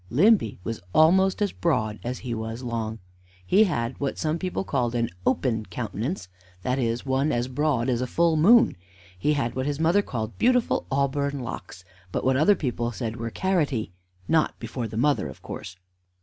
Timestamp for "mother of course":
14.97-15.75